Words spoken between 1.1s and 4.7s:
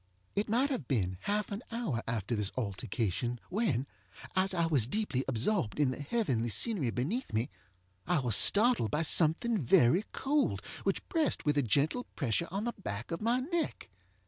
half an hour after this altercation when, as I